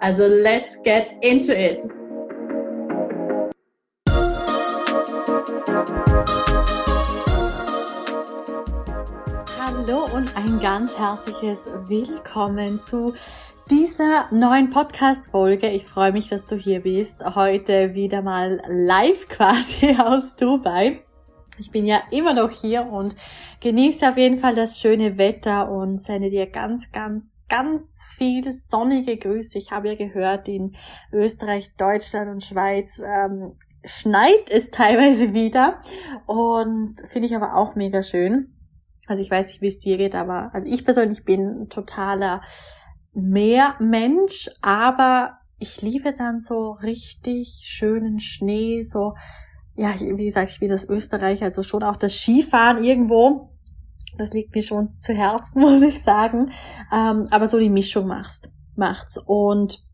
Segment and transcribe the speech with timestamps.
[0.00, 1.82] Also let's get into it!
[9.58, 13.14] Hallo und ein ganz herzliches Willkommen zu
[13.68, 15.68] dieser neuen Podcast-Folge.
[15.70, 17.24] Ich freue mich, dass du hier bist.
[17.34, 21.02] Heute wieder mal live quasi aus Dubai.
[21.58, 23.14] Ich bin ja immer noch hier und
[23.60, 29.16] genieße auf jeden Fall das schöne Wetter und sende dir ganz, ganz, ganz viel sonnige
[29.16, 29.58] Grüße.
[29.58, 30.76] Ich habe ja gehört, in
[31.12, 33.52] Österreich, Deutschland und Schweiz ähm,
[33.84, 35.80] schneit es teilweise wieder
[36.26, 38.54] und finde ich aber auch mega schön.
[39.06, 42.42] Also ich weiß nicht, wie es dir geht, aber also ich persönlich bin totaler
[43.14, 49.14] Meermensch, aber ich liebe dann so richtig schönen Schnee, so
[49.78, 53.50] ja, wie gesagt, ich bin das Österreich, also schon auch das Skifahren irgendwo.
[54.18, 56.50] Das liegt mir schon zu Herzen, muss ich sagen.
[56.92, 59.18] Ähm, aber so die Mischung machst, macht's.
[59.24, 59.84] Und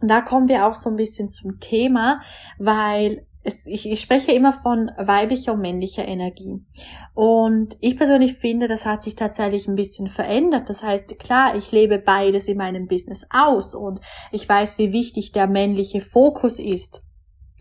[0.00, 2.20] da kommen wir auch so ein bisschen zum Thema,
[2.58, 6.64] weil es, ich, ich spreche immer von weiblicher und männlicher Energie.
[7.12, 10.68] Und ich persönlich finde, das hat sich tatsächlich ein bisschen verändert.
[10.68, 15.32] Das heißt, klar, ich lebe beides in meinem Business aus und ich weiß, wie wichtig
[15.32, 17.02] der männliche Fokus ist.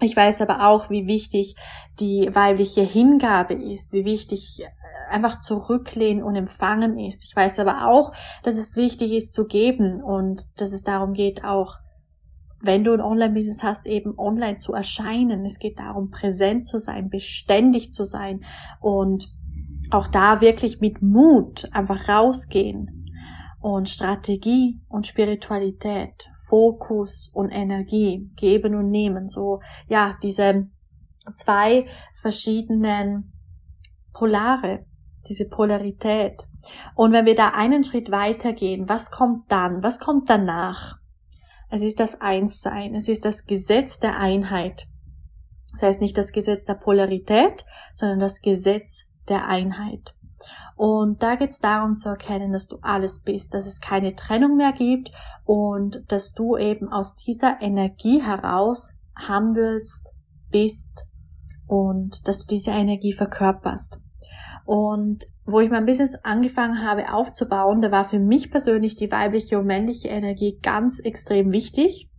[0.01, 1.55] Ich weiß aber auch, wie wichtig
[1.99, 7.23] die weibliche Hingabe ist, wie wichtig äh, einfach zurücklehnen und empfangen ist.
[7.23, 11.43] Ich weiß aber auch, dass es wichtig ist zu geben und dass es darum geht,
[11.43, 11.75] auch
[12.61, 15.45] wenn du ein Online-Business hast, eben online zu erscheinen.
[15.45, 18.43] Es geht darum, präsent zu sein, beständig zu sein
[18.79, 19.31] und
[19.91, 23.07] auch da wirklich mit Mut einfach rausgehen
[23.59, 30.67] und Strategie und Spiritualität, Fokus und Energie, geben und nehmen, so, ja, diese
[31.33, 33.31] zwei verschiedenen
[34.11, 34.85] Polare,
[35.29, 36.45] diese Polarität.
[36.93, 39.81] Und wenn wir da einen Schritt weitergehen, was kommt dann?
[39.81, 40.97] Was kommt danach?
[41.69, 44.87] Es ist das Einssein, es ist das Gesetz der Einheit.
[45.71, 50.13] Das heißt nicht das Gesetz der Polarität, sondern das Gesetz der Einheit.
[50.83, 54.57] Und da geht es darum zu erkennen, dass du alles bist, dass es keine Trennung
[54.57, 55.11] mehr gibt
[55.45, 60.11] und dass du eben aus dieser Energie heraus handelst,
[60.49, 61.05] bist
[61.67, 64.01] und dass du diese Energie verkörperst.
[64.65, 69.59] Und wo ich mein Business angefangen habe aufzubauen, da war für mich persönlich die weibliche
[69.59, 72.09] und männliche Energie ganz extrem wichtig,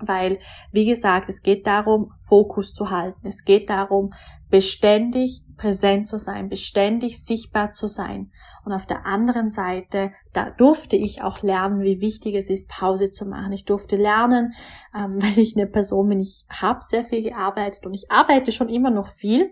[0.00, 0.38] weil,
[0.72, 3.26] wie gesagt, es geht darum, Fokus zu halten.
[3.26, 4.14] Es geht darum,
[4.50, 8.30] beständig präsent zu sein, beständig sichtbar zu sein.
[8.64, 13.10] Und auf der anderen Seite, da durfte ich auch lernen, wie wichtig es ist, Pause
[13.10, 13.52] zu machen.
[13.52, 14.54] Ich durfte lernen,
[14.94, 18.68] ähm, weil ich eine Person bin, ich habe sehr viel gearbeitet und ich arbeite schon
[18.68, 19.50] immer noch viel.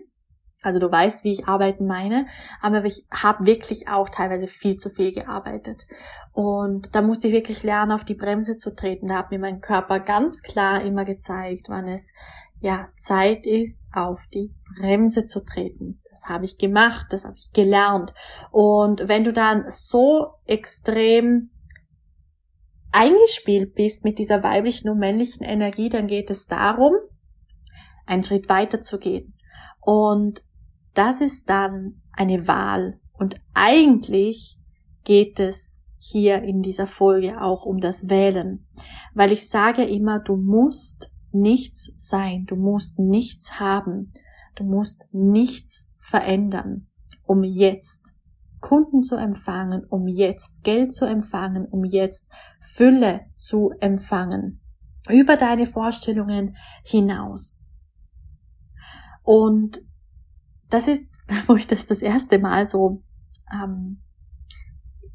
[0.63, 2.25] Also du weißt, wie ich arbeiten meine,
[2.61, 5.87] aber ich habe wirklich auch teilweise viel zu viel gearbeitet.
[6.33, 9.07] Und da musste ich wirklich lernen, auf die Bremse zu treten.
[9.07, 12.11] Da hat mir mein Körper ganz klar immer gezeigt, wann es
[12.59, 16.01] ja, Zeit ist, auf die Bremse zu treten.
[16.09, 18.13] Das habe ich gemacht, das habe ich gelernt.
[18.51, 21.51] Und wenn du dann so extrem
[22.91, 26.93] eingespielt bist mit dieser weiblichen und männlichen Energie, dann geht es darum,
[28.05, 29.35] einen Schritt weiter zu gehen.
[29.81, 30.41] Und
[30.95, 32.99] das ist dann eine Wahl.
[33.13, 34.57] Und eigentlich
[35.03, 38.65] geht es hier in dieser Folge auch um das Wählen.
[39.13, 44.11] Weil ich sage immer, du musst nichts sein, du musst nichts haben,
[44.55, 46.87] du musst nichts verändern,
[47.23, 48.13] um jetzt
[48.59, 52.29] Kunden zu empfangen, um jetzt Geld zu empfangen, um jetzt
[52.59, 54.61] Fülle zu empfangen,
[55.09, 57.65] über deine Vorstellungen hinaus.
[59.23, 59.79] Und
[60.69, 61.15] das ist,
[61.47, 63.03] wo ich das das erste Mal so
[63.53, 64.01] ähm,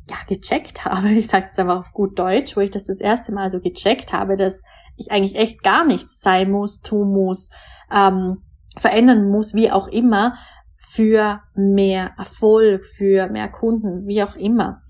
[0.08, 1.10] ja gecheckt habe.
[1.14, 4.12] Ich sage es einfach auf gut Deutsch, wo ich das das erste Mal so gecheckt
[4.12, 4.62] habe, dass
[4.96, 7.50] ich eigentlich echt gar nichts sein muss, tun muss,
[7.90, 8.42] ähm,
[8.76, 10.36] verändern muss, wie auch immer,
[10.76, 14.82] für mehr Erfolg, für mehr Kunden, wie auch immer.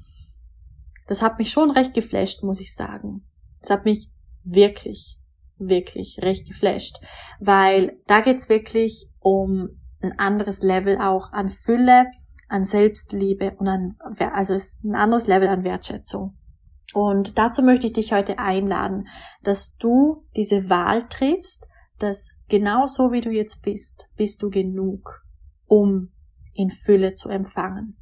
[1.06, 3.22] Das hat mich schon recht geflasht, muss ich sagen.
[3.60, 4.08] Das hat mich
[4.44, 5.18] wirklich,
[5.58, 6.96] wirklich recht geflasht,
[7.38, 9.68] weil da geht's wirklich um
[10.00, 12.06] ein anderes Level auch an Fülle,
[12.48, 13.96] an Selbstliebe und an,
[14.32, 16.36] also ist ein anderes Level an Wertschätzung.
[16.92, 19.08] Und dazu möchte ich dich heute einladen,
[19.42, 21.66] dass du diese Wahl triffst,
[21.98, 25.22] dass genau so wie du jetzt bist, bist du genug,
[25.66, 26.12] um
[26.54, 27.96] in Fülle zu empfangen.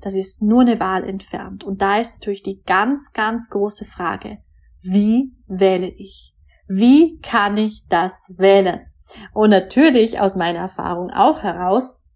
[0.00, 1.64] Das ist nur eine Wahl entfernt.
[1.64, 4.38] Und da ist natürlich die ganz, ganz große Frage,
[4.80, 6.34] wie wähle ich?
[6.66, 8.86] Wie kann ich das wählen?
[9.34, 12.06] Und natürlich aus meiner Erfahrung auch heraus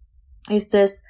[0.49, 1.03] ist es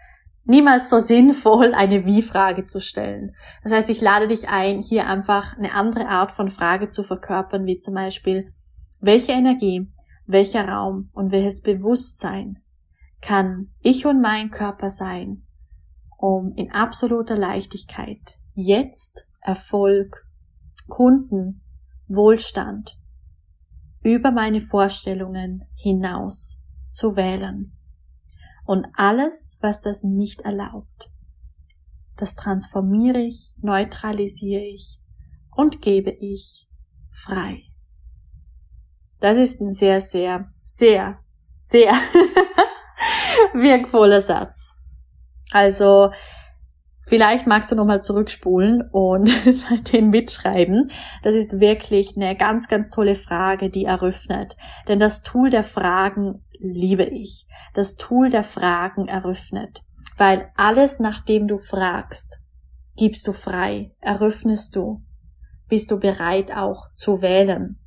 [0.46, 3.36] niemals so sinnvoll, eine Wie-Frage zu stellen.
[3.64, 7.66] Das heißt, ich lade dich ein, hier einfach eine andere Art von Frage zu verkörpern,
[7.66, 8.54] wie zum Beispiel,
[9.02, 9.92] welche Energie,
[10.26, 12.60] welcher Raum und welches Bewusstsein
[13.22, 15.44] kann ich und mein Körper sein,
[16.18, 20.26] um in absoluter Leichtigkeit jetzt Erfolg,
[20.88, 21.62] Kunden,
[22.08, 22.98] Wohlstand
[24.04, 27.75] über meine Vorstellungen hinaus zu wählen.
[28.66, 31.12] Und alles, was das nicht erlaubt,
[32.18, 35.00] das transformiere ich, neutralisiere ich
[35.56, 36.68] und gebe ich
[37.12, 37.64] frei.
[39.20, 41.94] Das ist ein sehr, sehr, sehr, sehr
[43.54, 44.78] wirkvoller Satz.
[45.52, 46.12] Also
[47.08, 49.30] Vielleicht magst du nochmal zurückspulen und
[49.94, 50.90] den mitschreiben.
[51.22, 54.58] Das ist wirklich eine ganz, ganz tolle Frage, die eröffnet.
[54.88, 57.48] Denn das Tool der Fragen liebe ich.
[57.74, 59.84] Das Tool der Fragen eröffnet.
[60.18, 62.40] Weil alles, nachdem du fragst,
[62.96, 65.04] gibst du frei, eröffnest du,
[65.68, 67.80] bist du bereit auch zu wählen,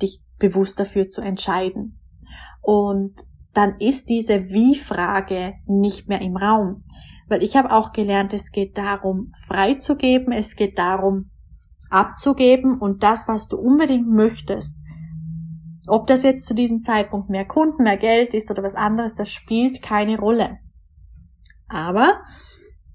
[0.00, 2.00] dich bewusst dafür zu entscheiden.
[2.62, 3.14] Und
[3.54, 6.84] dann ist diese Wie-Frage nicht mehr im Raum.
[7.26, 11.30] Weil ich habe auch gelernt, es geht darum, freizugeben, es geht darum,
[11.90, 14.78] abzugeben und das, was du unbedingt möchtest,
[15.88, 19.30] ob das jetzt zu diesem Zeitpunkt mehr Kunden, mehr Geld ist oder was anderes, das
[19.30, 20.58] spielt keine Rolle.
[21.68, 22.20] Aber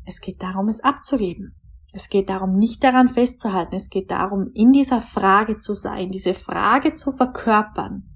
[0.06, 1.56] es geht darum, es abzugeben.
[1.94, 3.76] Es geht darum, nicht daran festzuhalten.
[3.76, 8.10] Es geht darum, in dieser Frage zu sein, diese Frage zu verkörpern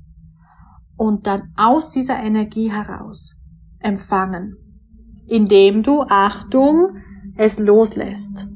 [0.95, 3.35] und dann aus dieser Energie heraus
[3.79, 4.68] empfangen
[5.27, 6.97] indem du, Achtung,
[7.35, 8.47] es loslässt.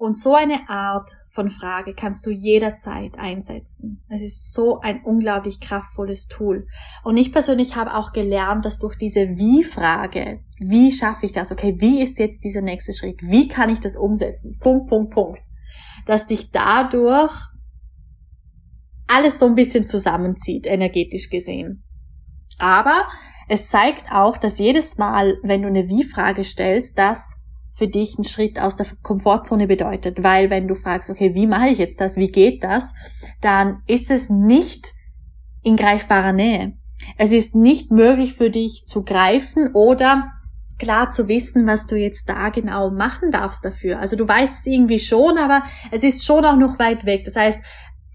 [0.00, 4.00] Und so eine Art von Frage kannst du jederzeit einsetzen.
[4.08, 6.68] Es ist so ein unglaublich kraftvolles Tool.
[7.02, 11.50] Und ich persönlich habe auch gelernt, dass durch diese Wie-Frage, wie schaffe ich das?
[11.50, 13.20] Okay, wie ist jetzt dieser nächste Schritt?
[13.22, 14.56] Wie kann ich das umsetzen?
[14.60, 15.40] Punkt, Punkt, Punkt.
[16.06, 17.34] Dass sich dadurch
[19.08, 21.82] alles so ein bisschen zusammenzieht, energetisch gesehen.
[22.60, 23.08] Aber
[23.48, 27.37] es zeigt auch, dass jedes Mal, wenn du eine Wie-Frage stellst, das
[27.78, 30.24] für dich ein Schritt aus der Komfortzone bedeutet.
[30.24, 32.92] Weil wenn du fragst, okay, wie mache ich jetzt das, wie geht das,
[33.40, 34.92] dann ist es nicht
[35.62, 36.74] in greifbarer Nähe.
[37.16, 40.32] Es ist nicht möglich für dich zu greifen oder
[40.78, 44.00] klar zu wissen, was du jetzt da genau machen darfst dafür.
[44.00, 47.24] Also du weißt es irgendwie schon, aber es ist schon auch noch weit weg.
[47.24, 47.60] Das heißt,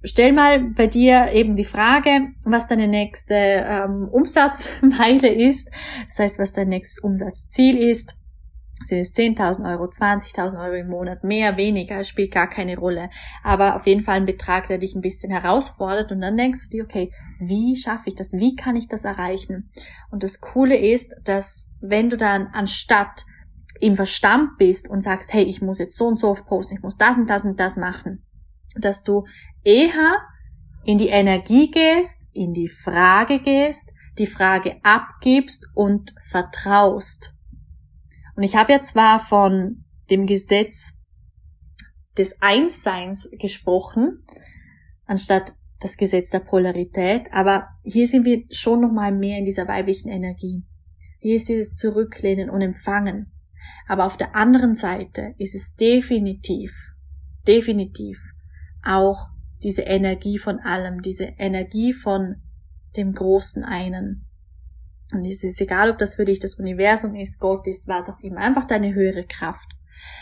[0.04, 5.70] stell mal bei dir eben die Frage, was deine nächste ähm, Umsatzmeile ist.
[6.08, 8.16] Das heißt, was dein nächstes Umsatzziel ist.
[8.82, 13.10] Sind es 10.000 Euro, 20.000 Euro im Monat, mehr, weniger, spielt gar keine Rolle.
[13.44, 16.12] Aber auf jeden Fall ein Betrag, der dich ein bisschen herausfordert.
[16.12, 18.34] Und dann denkst du dir, okay, wie schaffe ich das?
[18.34, 19.70] Wie kann ich das erreichen?
[20.12, 23.26] Und das Coole ist, dass wenn du dann anstatt
[23.80, 26.84] im Verstand bist und sagst, hey, ich muss jetzt so und so oft posten, ich
[26.84, 28.26] muss das und das und das machen,
[28.76, 29.26] dass du
[29.64, 30.18] eher
[30.86, 37.34] in die Energie gehst, in die Frage gehst, die Frage abgibst und vertraust.
[38.36, 41.00] Und ich habe ja zwar von dem Gesetz
[42.18, 44.26] des Einsseins gesprochen,
[45.06, 49.68] anstatt das Gesetz der Polarität, aber hier sind wir schon noch mal mehr in dieser
[49.68, 50.64] weiblichen Energie.
[51.20, 53.32] Hier ist dieses Zurücklehnen und Empfangen.
[53.88, 56.74] Aber auf der anderen Seite ist es definitiv,
[57.48, 58.20] definitiv
[58.84, 59.30] auch
[59.62, 62.42] diese Energie von allem, diese Energie von
[62.96, 64.28] dem großen einen.
[65.14, 68.20] Und es ist egal, ob das für dich das Universum ist, Gott ist, was auch
[68.20, 69.70] immer, einfach deine höhere Kraft.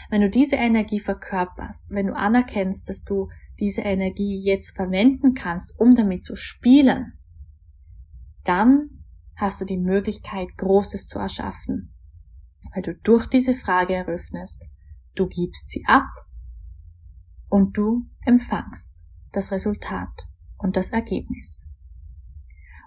[0.09, 3.29] Wenn du diese Energie verkörperst, wenn du anerkennst, dass du
[3.59, 7.13] diese Energie jetzt verwenden kannst, um damit zu spielen,
[8.43, 8.89] dann
[9.35, 11.93] hast du die Möglichkeit, Großes zu erschaffen,
[12.73, 14.65] weil du durch diese Frage eröffnest,
[15.15, 16.07] du gibst sie ab
[17.49, 21.67] und du empfangst das Resultat und das Ergebnis.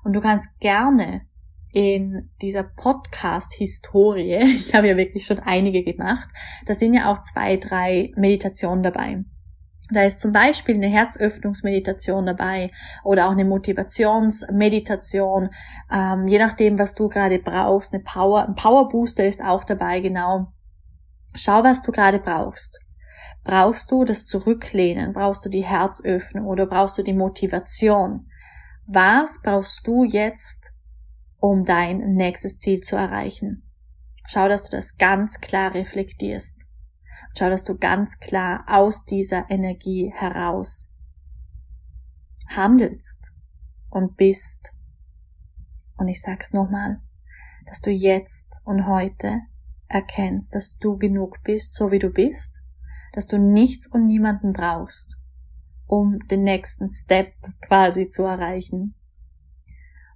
[0.04, 1.26] Und du kannst gerne
[1.74, 6.30] in dieser Podcast-Historie, ich habe ja wirklich schon einige gemacht,
[6.66, 9.24] da sind ja auch zwei, drei Meditationen dabei.
[9.90, 12.70] Da ist zum Beispiel eine Herzöffnungsmeditation dabei
[13.02, 15.50] oder auch eine Motivationsmeditation,
[15.92, 17.92] ähm, je nachdem, was du gerade brauchst.
[17.92, 20.46] Eine Power, ein Power Booster ist auch dabei, genau.
[21.34, 22.80] Schau, was du gerade brauchst.
[23.42, 25.12] Brauchst du das Zurücklehnen?
[25.12, 28.30] Brauchst du die Herzöffnung oder brauchst du die Motivation?
[28.86, 30.73] Was brauchst du jetzt,
[31.46, 33.68] um dein nächstes Ziel zu erreichen?
[34.26, 36.64] Schau, dass du das ganz klar reflektierst.
[37.36, 40.90] Schau, dass du ganz klar aus dieser Energie heraus
[42.48, 43.30] handelst
[43.90, 44.72] und bist.
[45.98, 47.02] Und ich sag's nochmal,
[47.66, 49.42] dass du jetzt und heute
[49.86, 52.62] erkennst, dass du genug bist, so wie du bist,
[53.12, 55.18] dass du nichts und niemanden brauchst,
[55.84, 58.94] um den nächsten Step quasi zu erreichen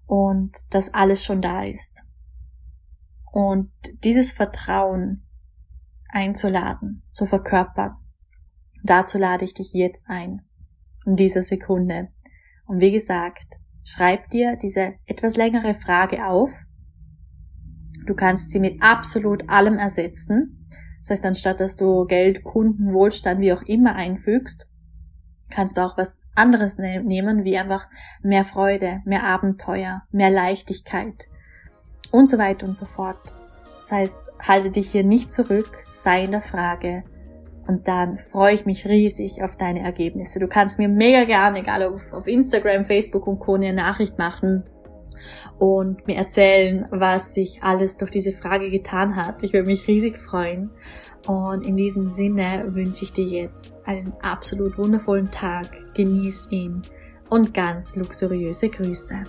[0.08, 2.02] und dass alles schon da ist.
[3.30, 3.70] Und
[4.02, 5.22] dieses Vertrauen
[6.08, 7.96] einzuladen, zu verkörpern,
[8.82, 10.40] dazu lade ich dich jetzt ein,
[11.04, 12.08] in dieser Sekunde.
[12.66, 16.50] Und wie gesagt, schreib dir diese etwas längere Frage auf.
[18.06, 20.66] Du kannst sie mit absolut allem ersetzen.
[21.00, 24.68] Das heißt, anstatt dass du Geld, Kunden, Wohlstand, wie auch immer einfügst,
[25.58, 27.88] kannst du auch was anderes ne nehmen, wie einfach
[28.22, 31.26] mehr Freude, mehr Abenteuer, mehr Leichtigkeit
[32.12, 33.34] und so weiter und so fort.
[33.80, 37.02] Das heißt, halte dich hier nicht zurück, sei in der Frage
[37.66, 40.38] und dann freue ich mich riesig auf deine Ergebnisse.
[40.38, 43.56] Du kannst mir mega gerne, egal auf, auf Instagram, Facebook und Co.
[43.56, 44.62] eine Nachricht machen
[45.58, 49.42] und mir erzählen, was sich alles durch diese Frage getan hat.
[49.42, 50.70] Ich würde mich riesig freuen.
[51.26, 55.68] Und in diesem Sinne wünsche ich dir jetzt einen absolut wundervollen Tag.
[55.94, 56.82] Genieß ihn
[57.28, 59.24] und ganz luxuriöse Grüße.